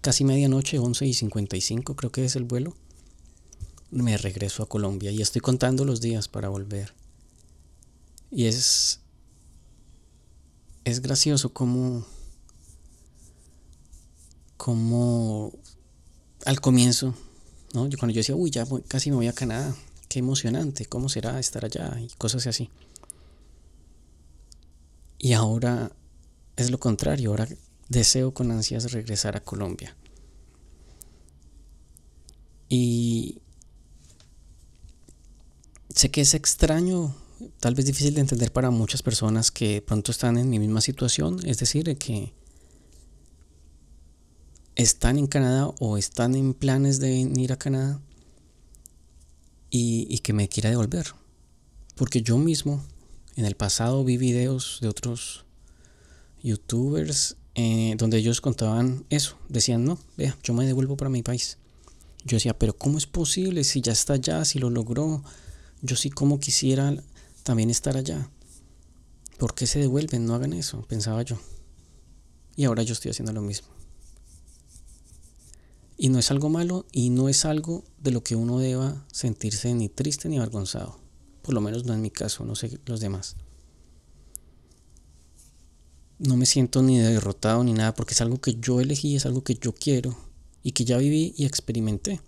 casi 0.00 0.24
medianoche, 0.24 0.78
11 0.78 1.06
y 1.06 1.14
55 1.14 1.94
creo 1.96 2.10
que 2.10 2.24
es 2.24 2.36
el 2.36 2.44
vuelo, 2.44 2.74
me 3.90 4.16
regreso 4.16 4.62
a 4.62 4.68
Colombia 4.68 5.10
y 5.10 5.20
estoy 5.20 5.40
contando 5.40 5.84
los 5.84 6.00
días 6.00 6.28
para 6.28 6.48
volver. 6.48 6.94
Y 8.30 8.46
es, 8.46 9.00
es 10.84 11.00
gracioso 11.00 11.52
como, 11.52 12.06
como 14.56 15.52
al 16.44 16.60
comienzo, 16.60 17.14
¿no? 17.74 17.88
Yo, 17.88 17.98
cuando 17.98 18.14
yo 18.14 18.20
decía, 18.20 18.36
uy, 18.36 18.50
ya 18.50 18.66
casi 18.88 19.10
me 19.10 19.16
voy 19.16 19.28
a 19.28 19.32
Canadá, 19.32 19.74
qué 20.08 20.20
emocionante, 20.20 20.86
¿cómo 20.86 21.08
será 21.08 21.38
estar 21.40 21.64
allá? 21.64 21.98
Y 22.00 22.08
cosas 22.18 22.46
así. 22.46 22.70
Y 25.22 25.34
ahora 25.34 25.92
es 26.56 26.70
lo 26.70 26.80
contrario, 26.80 27.30
ahora 27.30 27.46
deseo 27.90 28.32
con 28.32 28.50
ansias 28.50 28.90
regresar 28.90 29.36
a 29.36 29.44
Colombia. 29.44 29.94
Y 32.70 33.42
sé 35.94 36.10
que 36.10 36.22
es 36.22 36.32
extraño, 36.32 37.14
tal 37.58 37.74
vez 37.74 37.84
difícil 37.84 38.14
de 38.14 38.22
entender 38.22 38.50
para 38.50 38.70
muchas 38.70 39.02
personas 39.02 39.50
que 39.50 39.82
pronto 39.82 40.10
están 40.10 40.38
en 40.38 40.48
mi 40.48 40.58
misma 40.58 40.80
situación, 40.80 41.38
es 41.44 41.58
decir, 41.58 41.98
que 41.98 42.32
están 44.74 45.18
en 45.18 45.26
Canadá 45.26 45.66
o 45.80 45.98
están 45.98 46.34
en 46.34 46.54
planes 46.54 46.98
de 46.98 47.10
venir 47.10 47.52
a 47.52 47.58
Canadá 47.58 48.00
y, 49.68 50.06
y 50.08 50.20
que 50.20 50.32
me 50.32 50.48
quiera 50.48 50.70
devolver. 50.70 51.08
Porque 51.94 52.22
yo 52.22 52.38
mismo 52.38 52.82
en 53.40 53.46
el 53.46 53.56
pasado 53.56 54.04
vi 54.04 54.18
videos 54.18 54.78
de 54.82 54.88
otros 54.88 55.46
youtubers 56.42 57.36
eh, 57.54 57.94
donde 57.96 58.18
ellos 58.18 58.42
contaban 58.42 59.06
eso, 59.08 59.38
decían, 59.48 59.82
no, 59.82 59.98
vea, 60.18 60.36
yo 60.42 60.52
me 60.52 60.66
devuelvo 60.66 60.98
para 60.98 61.08
mi 61.08 61.22
país. 61.22 61.56
Yo 62.24 62.36
decía, 62.36 62.58
pero 62.58 62.76
¿cómo 62.76 62.98
es 62.98 63.06
posible 63.06 63.64
si 63.64 63.80
ya 63.80 63.92
está 63.92 64.12
allá, 64.12 64.44
si 64.44 64.58
lo 64.58 64.68
logró? 64.68 65.24
Yo 65.80 65.96
sí 65.96 66.10
como 66.10 66.38
quisiera 66.38 66.94
también 67.42 67.70
estar 67.70 67.96
allá. 67.96 68.30
¿Por 69.38 69.54
qué 69.54 69.66
se 69.66 69.78
devuelven? 69.78 70.26
No 70.26 70.34
hagan 70.34 70.52
eso, 70.52 70.82
pensaba 70.82 71.22
yo. 71.22 71.38
Y 72.56 72.64
ahora 72.64 72.82
yo 72.82 72.92
estoy 72.92 73.10
haciendo 73.10 73.32
lo 73.32 73.40
mismo. 73.40 73.68
Y 75.96 76.10
no 76.10 76.18
es 76.18 76.30
algo 76.30 76.50
malo 76.50 76.84
y 76.92 77.08
no 77.08 77.30
es 77.30 77.46
algo 77.46 77.84
de 77.98 78.10
lo 78.10 78.22
que 78.22 78.36
uno 78.36 78.58
deba 78.58 79.06
sentirse 79.10 79.72
ni 79.72 79.88
triste 79.88 80.28
ni 80.28 80.36
avergonzado. 80.36 81.00
Por 81.50 81.56
lo 81.56 81.62
menos 81.62 81.84
no 81.84 81.92
en 81.94 82.00
mi 82.00 82.12
caso, 82.12 82.44
no 82.44 82.54
sé 82.54 82.78
los 82.86 83.00
demás. 83.00 83.34
No 86.20 86.36
me 86.36 86.46
siento 86.46 86.80
ni 86.80 87.00
derrotado 87.00 87.64
ni 87.64 87.72
nada 87.72 87.92
porque 87.92 88.14
es 88.14 88.20
algo 88.20 88.40
que 88.40 88.54
yo 88.60 88.80
elegí, 88.80 89.16
es 89.16 89.26
algo 89.26 89.42
que 89.42 89.56
yo 89.56 89.74
quiero 89.74 90.16
y 90.62 90.70
que 90.70 90.84
ya 90.84 90.96
viví 90.96 91.34
y 91.36 91.46
experimenté. 91.46 92.20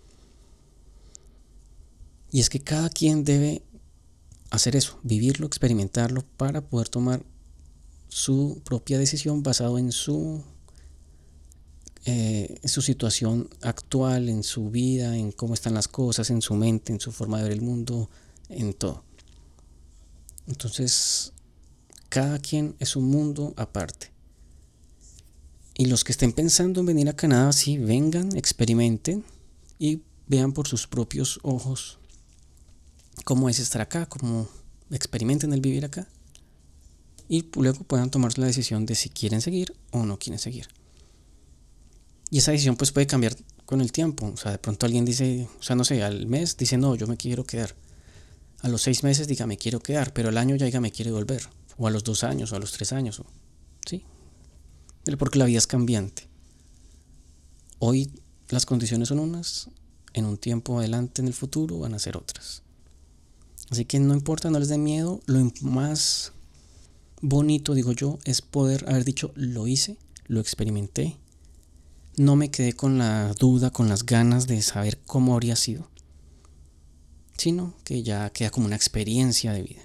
Y 2.33 2.41
es 2.41 2.49
que 2.49 2.59
cada 2.59 2.89
quien 2.89 3.23
debe 3.23 3.63
hacer 4.49 4.75
eso, 4.75 4.99
vivirlo, 5.03 5.47
experimentarlo 5.47 6.25
para 6.35 6.59
poder 6.59 6.89
tomar 6.89 7.23
su 8.09 8.61
propia 8.65 8.99
decisión 8.99 9.41
basado 9.41 9.77
en 9.77 9.93
su, 9.93 10.43
eh, 12.03 12.59
en 12.61 12.69
su 12.69 12.81
situación 12.81 13.49
actual, 13.61 14.27
en 14.27 14.43
su 14.43 14.69
vida, 14.69 15.15
en 15.15 15.31
cómo 15.31 15.53
están 15.53 15.75
las 15.75 15.87
cosas, 15.87 16.29
en 16.29 16.41
su 16.41 16.55
mente, 16.55 16.91
en 16.91 16.99
su 16.99 17.13
forma 17.13 17.37
de 17.37 17.43
ver 17.43 17.53
el 17.53 17.61
mundo, 17.61 18.09
en 18.49 18.73
todo. 18.73 19.12
Entonces, 20.47 21.33
cada 22.09 22.39
quien 22.39 22.75
es 22.79 22.95
un 22.95 23.05
mundo 23.05 23.53
aparte. 23.57 24.11
Y 25.75 25.85
los 25.85 26.03
que 26.03 26.11
estén 26.11 26.31
pensando 26.31 26.81
en 26.81 26.85
venir 26.85 27.09
a 27.09 27.15
Canadá, 27.15 27.51
sí, 27.51 27.77
vengan, 27.77 28.35
experimenten 28.37 29.23
y 29.79 30.01
vean 30.27 30.53
por 30.53 30.67
sus 30.67 30.87
propios 30.87 31.39
ojos 31.41 31.97
cómo 33.23 33.49
es 33.49 33.59
estar 33.59 33.81
acá, 33.81 34.05
cómo 34.05 34.47
experimenten 34.91 35.53
el 35.53 35.61
vivir 35.61 35.85
acá. 35.85 36.07
Y 37.29 37.49
luego 37.55 37.83
puedan 37.83 38.11
tomar 38.11 38.37
la 38.37 38.45
decisión 38.45 38.85
de 38.85 38.95
si 38.95 39.09
quieren 39.09 39.41
seguir 39.41 39.75
o 39.91 40.05
no 40.05 40.19
quieren 40.19 40.39
seguir. 40.39 40.67
Y 42.29 42.39
esa 42.39 42.51
decisión 42.51 42.75
pues 42.75 42.91
puede 42.91 43.07
cambiar 43.07 43.35
con 43.65 43.81
el 43.81 43.91
tiempo. 43.91 44.27
O 44.27 44.37
sea, 44.37 44.51
de 44.51 44.57
pronto 44.57 44.85
alguien 44.85 45.05
dice, 45.05 45.47
o 45.59 45.63
sea, 45.63 45.75
no 45.75 45.83
sé, 45.83 46.03
al 46.03 46.27
mes 46.27 46.57
dice, 46.57 46.77
no, 46.77 46.95
yo 46.95 47.07
me 47.07 47.17
quiero 47.17 47.43
quedar. 47.43 47.75
A 48.63 48.69
los 48.69 48.81
seis 48.81 49.03
meses 49.03 49.27
diga, 49.27 49.45
me 49.45 49.57
quiero 49.57 49.81
quedar, 49.81 50.13
pero 50.13 50.29
al 50.29 50.37
año 50.37 50.55
ya 50.55 50.65
diga, 50.65 50.79
me 50.79 50.91
quiere 50.91 51.11
volver. 51.11 51.49
O 51.77 51.85
a 51.85 51.91
los 51.91 52.05
dos 52.05 52.23
años, 52.23 52.51
o 52.51 52.55
a 52.55 52.59
los 52.59 52.71
tres 52.71 52.93
años. 52.93 53.21
¿Sí? 53.85 54.05
Porque 55.19 55.37
la 55.37 55.45
vida 55.45 55.57
es 55.57 55.67
cambiante. 55.67 56.29
Hoy 57.79 58.09
las 58.47 58.65
condiciones 58.65 59.09
son 59.09 59.19
unas, 59.19 59.69
en 60.13 60.23
un 60.23 60.37
tiempo 60.37 60.79
adelante, 60.79 61.21
en 61.21 61.27
el 61.27 61.33
futuro, 61.33 61.79
van 61.79 61.93
a 61.93 61.99
ser 61.99 62.15
otras. 62.15 62.63
Así 63.69 63.83
que 63.83 63.99
no 63.99 64.13
importa, 64.13 64.49
no 64.49 64.59
les 64.59 64.69
dé 64.69 64.77
miedo. 64.77 65.19
Lo 65.25 65.51
más 65.61 66.31
bonito, 67.21 67.73
digo 67.73 67.91
yo, 67.91 68.17
es 68.23 68.41
poder 68.41 68.85
haber 68.87 69.03
dicho, 69.03 69.33
lo 69.35 69.67
hice, 69.67 69.97
lo 70.27 70.39
experimenté. 70.39 71.17
No 72.15 72.37
me 72.37 72.49
quedé 72.49 72.71
con 72.71 72.97
la 72.97 73.33
duda, 73.33 73.71
con 73.71 73.89
las 73.89 74.05
ganas 74.05 74.47
de 74.47 74.61
saber 74.61 75.01
cómo 75.05 75.33
habría 75.33 75.57
sido 75.57 75.89
sino 77.37 77.73
que 77.83 78.03
ya 78.03 78.29
queda 78.31 78.49
como 78.49 78.65
una 78.65 78.75
experiencia 78.75 79.53
de 79.53 79.63
vida. 79.63 79.81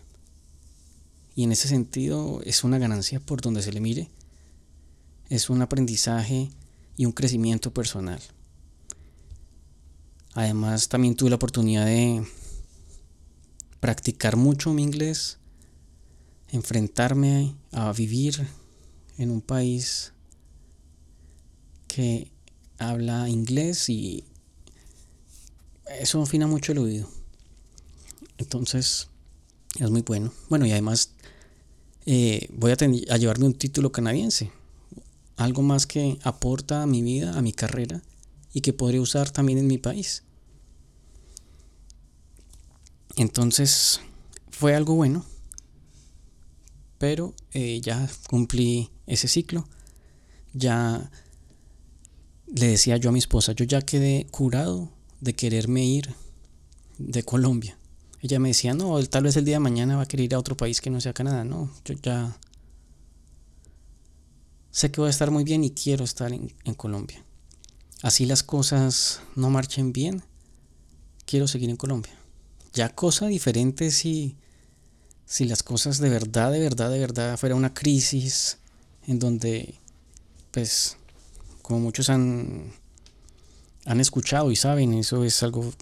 Y 1.35 1.45
en 1.45 1.53
ese 1.53 1.69
sentido 1.69 2.41
es 2.45 2.65
una 2.65 2.79
ganancia 2.79 3.21
por 3.21 3.41
donde 3.41 3.63
se 3.63 3.73
le 3.73 3.81
mire, 3.81 4.11
es 5.29 5.51
un 5.51 5.63
aprendizaje 5.63 6.51
y 6.97 7.07
un 7.07 7.13
crecimiento 7.13 7.73
personal. 7.73 8.21
Además 10.35 10.89
también 10.89 11.15
tuve 11.15 11.31
la 11.31 11.37
oportunidad 11.37 11.87
de 11.87 12.25
practicar 13.81 14.37
mucho 14.37 14.73
mi 14.73 14.83
inglés, 14.83 15.39
enfrentarme 16.51 17.55
a 17.73 17.93
vivir 17.93 18.47
en 19.17 19.31
un 19.31 19.41
país 19.41 20.13
que 21.87 22.31
habla 22.79 23.29
inglés 23.29 23.89
y 23.89 24.25
eso 26.01 26.23
afina 26.23 26.47
mucho 26.47 26.73
el 26.73 26.79
oído. 26.79 27.18
Entonces, 28.39 29.09
es 29.79 29.91
muy 29.91 30.03
bueno. 30.03 30.33
Bueno, 30.49 30.67
y 30.67 30.73
además 30.73 31.13
eh, 32.07 32.49
voy 32.55 32.73
a, 32.73 32.75
a 32.75 33.17
llevarme 33.17 33.47
un 33.47 33.55
título 33.55 33.93
canadiense. 33.93 34.51
Algo 35.37 35.63
más 35.63 35.87
que 35.87 36.19
aporta 36.23 36.83
a 36.83 36.87
mi 36.87 37.03
vida, 37.03 37.37
a 37.37 37.43
mi 37.43 37.53
carrera 37.53 38.03
y 38.53 38.61
que 38.61 38.73
podría 38.73 39.01
usar 39.01 39.31
también 39.31 39.59
en 39.59 39.67
mi 39.67 39.79
país. 39.79 40.25
Entonces, 43.17 44.01
fue 44.51 44.75
algo 44.75 44.95
bueno. 44.95 45.25
Pero 46.99 47.35
eh, 47.53 47.81
ya 47.81 48.09
cumplí 48.29 48.91
ese 49.07 49.29
ciclo. 49.29 49.69
Ya 50.53 51.11
le 52.47 52.69
decía 52.69 52.97
yo 52.97 53.11
a 53.11 53.13
mi 53.13 53.19
esposa, 53.19 53.53
yo 53.53 53.65
ya 53.65 53.83
quedé 53.83 54.27
curado 54.31 54.91
de 55.21 55.35
quererme 55.35 55.85
ir 55.85 56.15
de 56.99 57.23
Colombia. 57.23 57.78
Ella 58.21 58.39
me 58.41 58.49
decía, 58.49 58.75
no, 58.75 59.01
tal 59.07 59.25
vez 59.25 59.37
el 59.37 59.45
día 59.45 59.57
de 59.57 59.61
mañana 59.61 59.97
va 59.97 60.03
a 60.03 60.07
querer 60.07 60.25
ir 60.25 60.35
a 60.35 60.39
otro 60.39 60.57
país 60.57 60.81
que 60.81 60.91
no 60.91 61.01
sea 61.01 61.13
Canadá. 61.13 61.45
No, 61.45 61.71
yo 61.85 61.95
ya 62.03 62.37
sé 64.71 64.91
que 64.91 65.01
voy 65.01 65.09
a 65.09 65.11
estar 65.11 65.31
muy 65.31 65.45
bien 65.45 65.63
y 65.65 65.71
quiero 65.71 66.05
estar 66.05 66.33
en, 66.33 66.75
Colombia. 66.77 67.25
Así 68.03 68.27
las 68.27 68.43
cosas 68.43 69.21
no 69.35 69.51
marchen 69.51 69.93
bien, 69.93 70.23
quiero 71.27 71.47
seguir 71.49 71.71
en 71.71 71.77
Colombia. 71.77 72.15
Ya 72.75 72.95
cosa 72.95 73.27
diferente 73.27 73.91
si, 73.91 74.37
si 75.27 75.45
las 75.45 75.63
cosas 75.63 75.99
de 75.99 76.09
verdad, 76.09 76.53
de 76.53 76.61
verdad, 76.61 76.91
de 76.91 76.99
verdad 76.99 77.37
fuera 77.37 77.55
una 77.55 77.75
crisis 77.75 78.59
en 79.07 79.19
donde, 79.19 79.75
pues, 80.51 80.97
como 81.63 81.81
muchos 81.81 82.11
han, 82.11 82.73
han 83.85 84.01
escuchado 84.01 84.51
y 84.51 84.57
saben, 84.57 84.95
eso 84.95 85.25
es 85.25 85.43
algo 85.43 85.73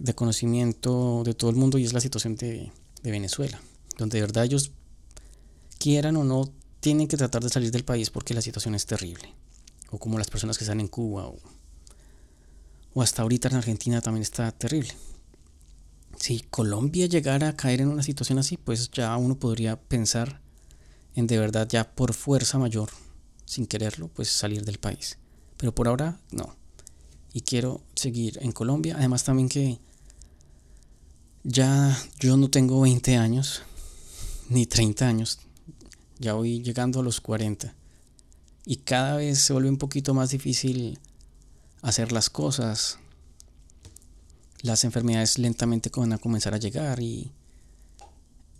de 0.00 0.14
conocimiento 0.14 1.22
de 1.24 1.34
todo 1.34 1.50
el 1.50 1.56
mundo 1.56 1.78
y 1.78 1.84
es 1.84 1.92
la 1.92 2.00
situación 2.00 2.36
de, 2.36 2.72
de 3.02 3.10
Venezuela, 3.10 3.60
donde 3.98 4.16
de 4.16 4.22
verdad 4.22 4.44
ellos 4.44 4.72
quieran 5.78 6.16
o 6.16 6.24
no 6.24 6.50
tienen 6.80 7.08
que 7.08 7.16
tratar 7.16 7.42
de 7.42 7.50
salir 7.50 7.70
del 7.70 7.84
país 7.84 8.10
porque 8.10 8.34
la 8.34 8.42
situación 8.42 8.74
es 8.74 8.86
terrible. 8.86 9.34
O 9.90 9.98
como 9.98 10.18
las 10.18 10.30
personas 10.30 10.56
que 10.56 10.64
están 10.64 10.80
en 10.80 10.88
Cuba 10.88 11.26
o, 11.26 11.38
o 12.94 13.02
hasta 13.02 13.22
ahorita 13.22 13.48
en 13.48 13.56
Argentina 13.56 14.00
también 14.00 14.22
está 14.22 14.50
terrible. 14.52 14.94
Si 16.16 16.40
Colombia 16.40 17.06
llegara 17.06 17.48
a 17.48 17.56
caer 17.56 17.80
en 17.80 17.88
una 17.88 18.02
situación 18.02 18.38
así, 18.38 18.56
pues 18.56 18.90
ya 18.90 19.16
uno 19.16 19.38
podría 19.38 19.80
pensar 19.80 20.40
en 21.14 21.26
de 21.26 21.38
verdad 21.38 21.68
ya 21.68 21.90
por 21.94 22.14
fuerza 22.14 22.58
mayor, 22.58 22.90
sin 23.44 23.66
quererlo, 23.66 24.08
pues 24.08 24.28
salir 24.28 24.64
del 24.64 24.78
país. 24.78 25.18
Pero 25.56 25.74
por 25.74 25.88
ahora 25.88 26.20
no. 26.30 26.56
Y 27.32 27.42
quiero 27.42 27.82
seguir 27.94 28.38
en 28.42 28.52
Colombia. 28.52 28.96
Además 28.96 29.24
también 29.24 29.48
que 29.48 29.80
ya 31.44 31.96
yo 32.18 32.36
no 32.36 32.50
tengo 32.50 32.80
20 32.80 33.16
años, 33.16 33.62
ni 34.48 34.66
30 34.66 35.06
años. 35.06 35.38
Ya 36.18 36.34
voy 36.34 36.62
llegando 36.62 37.00
a 37.00 37.02
los 37.02 37.20
40. 37.20 37.74
Y 38.66 38.76
cada 38.76 39.16
vez 39.16 39.38
se 39.38 39.52
vuelve 39.52 39.70
un 39.70 39.78
poquito 39.78 40.12
más 40.12 40.30
difícil 40.30 40.98
hacer 41.82 42.12
las 42.12 42.28
cosas. 42.28 42.98
Las 44.62 44.84
enfermedades 44.84 45.38
lentamente 45.38 45.90
van 45.94 46.12
a 46.12 46.18
comenzar 46.18 46.52
a 46.52 46.58
llegar 46.58 47.00
y 47.00 47.32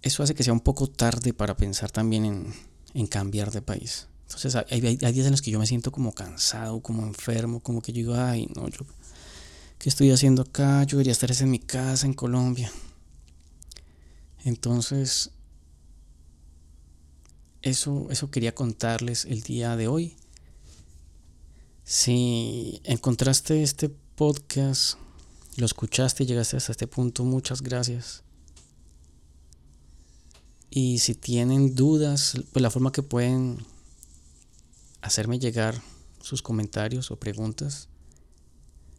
eso 0.02 0.22
hace 0.22 0.34
que 0.34 0.42
sea 0.42 0.54
un 0.54 0.60
poco 0.60 0.86
tarde 0.86 1.34
para 1.34 1.56
pensar 1.56 1.90
también 1.90 2.54
en, 2.94 3.06
cambiar 3.06 3.50
de 3.50 3.60
país. 3.60 4.08
Entonces 4.22 4.54
hay, 4.54 4.64
hay, 4.70 5.12
días 5.12 5.26
en 5.26 5.32
los 5.32 5.42
que 5.42 5.50
yo 5.50 5.58
me 5.58 5.66
siento 5.66 5.92
como 5.92 6.12
cansado, 6.12 6.80
como 6.80 7.02
enfermo, 7.02 7.60
como 7.60 7.82
que 7.82 7.92
yo 7.92 7.96
digo, 7.96 8.14
ay, 8.14 8.48
no, 8.54 8.68
yo, 8.68 8.86
¿qué 9.80 9.88
estoy 9.88 10.10
haciendo 10.10 10.42
acá? 10.42 10.84
Yo 10.84 10.98
debería 10.98 11.12
estar 11.12 11.32
en 11.32 11.50
mi 11.50 11.58
casa, 11.58 12.06
en 12.06 12.12
Colombia. 12.12 12.70
Entonces, 14.44 15.30
eso, 17.62 18.06
eso 18.10 18.30
quería 18.30 18.54
contarles 18.54 19.24
el 19.24 19.40
día 19.40 19.76
de 19.76 19.88
hoy. 19.88 20.16
Si 21.82 22.82
encontraste 22.84 23.62
este 23.62 23.88
podcast, 23.88 24.98
lo 25.56 25.64
escuchaste 25.64 26.24
y 26.24 26.26
llegaste 26.26 26.58
hasta 26.58 26.72
este 26.72 26.86
punto, 26.86 27.24
muchas 27.24 27.62
gracias. 27.62 28.22
Y 30.68 30.98
si 30.98 31.14
tienen 31.14 31.74
dudas, 31.74 32.34
pues 32.52 32.62
la 32.62 32.70
forma 32.70 32.92
que 32.92 33.02
pueden 33.02 33.64
hacerme 35.00 35.38
llegar 35.38 35.80
sus 36.20 36.42
comentarios 36.42 37.10
o 37.10 37.16
preguntas 37.16 37.88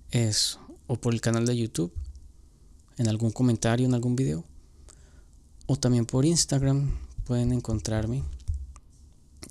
es 0.09 0.57
o 0.91 0.97
por 0.97 1.13
el 1.13 1.21
canal 1.21 1.45
de 1.45 1.55
YouTube, 1.55 1.93
en 2.97 3.07
algún 3.07 3.31
comentario, 3.31 3.85
en 3.85 3.93
algún 3.93 4.17
video, 4.17 4.43
o 5.65 5.77
también 5.77 6.05
por 6.05 6.25
Instagram 6.25 6.99
pueden 7.23 7.53
encontrarme 7.53 8.25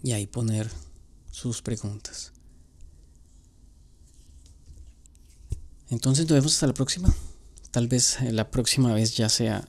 y 0.03 0.13
ahí 0.13 0.27
poner 0.27 0.71
sus 1.31 1.63
preguntas. 1.63 2.35
Entonces 5.89 6.27
nos 6.27 6.35
vemos 6.35 6.53
hasta 6.53 6.67
la 6.67 6.75
próxima. 6.75 7.11
Tal 7.71 7.89
vez 7.89 8.21
eh, 8.21 8.33
la 8.33 8.51
próxima 8.51 8.93
vez 8.93 9.17
ya 9.17 9.31
sea 9.31 9.67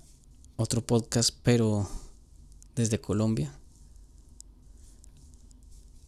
otro 0.58 0.86
podcast, 0.86 1.34
pero 1.42 1.90
desde 2.76 3.00
Colombia. 3.00 3.58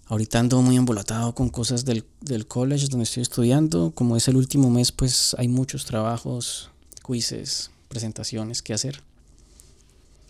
Ahorita 0.07 0.39
ando 0.39 0.61
muy 0.61 0.75
embolatado 0.75 1.33
con 1.33 1.49
cosas 1.49 1.85
del, 1.85 2.05
del 2.21 2.45
college 2.45 2.87
donde 2.87 3.05
estoy 3.05 3.23
estudiando. 3.23 3.91
Como 3.91 4.17
es 4.17 4.27
el 4.27 4.35
último 4.35 4.69
mes, 4.69 4.91
pues 4.91 5.35
hay 5.39 5.47
muchos 5.47 5.85
trabajos, 5.85 6.69
quizzes, 7.05 7.71
presentaciones 7.87 8.61
que 8.61 8.73
hacer. 8.73 9.01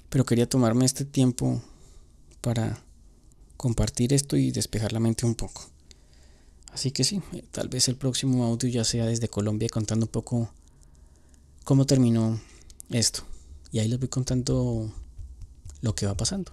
Pero 0.09 0.25
quería 0.25 0.47
tomarme 0.47 0.85
este 0.85 1.05
tiempo 1.05 1.61
para 2.41 2.83
compartir 3.57 4.13
esto 4.13 4.37
y 4.37 4.51
despejar 4.51 4.93
la 4.93 4.99
mente 4.99 5.25
un 5.25 5.35
poco. 5.35 5.63
Así 6.71 6.91
que 6.91 7.03
sí, 7.03 7.21
eh, 7.33 7.43
tal 7.51 7.67
vez 7.67 7.87
el 7.87 7.95
próximo 7.95 8.43
audio 8.43 8.69
ya 8.69 8.83
sea 8.83 9.05
desde 9.05 9.27
Colombia 9.27 9.69
contando 9.69 10.05
un 10.05 10.11
poco 10.11 10.51
cómo 11.63 11.85
terminó 11.85 12.39
esto. 12.89 13.23
Y 13.71 13.79
ahí 13.79 13.87
les 13.87 13.99
voy 13.99 14.09
contando 14.09 14.91
lo 15.81 15.95
que 15.95 16.05
va 16.05 16.15
pasando. 16.15 16.51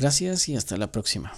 Gracias 0.00 0.48
y 0.48 0.56
hasta 0.56 0.78
la 0.78 0.90
próxima. 0.90 1.32